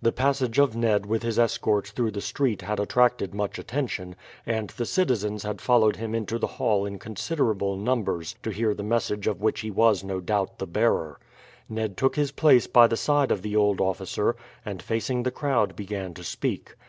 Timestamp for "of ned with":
0.60-1.24